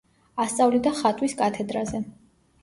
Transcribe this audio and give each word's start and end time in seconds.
ასწავლიდა 0.45 0.93
ხატვის 1.01 1.37
კათედრაზე. 1.43 2.03